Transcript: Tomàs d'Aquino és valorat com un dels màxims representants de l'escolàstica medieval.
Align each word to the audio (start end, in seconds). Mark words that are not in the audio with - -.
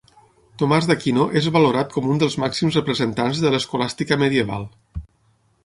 Tomàs 0.61 0.87
d'Aquino 0.91 1.25
és 1.41 1.49
valorat 1.57 1.93
com 1.97 2.09
un 2.15 2.23
dels 2.23 2.39
màxims 2.45 2.79
representants 2.81 3.45
de 3.47 3.55
l'escolàstica 3.57 4.21
medieval. 4.25 4.69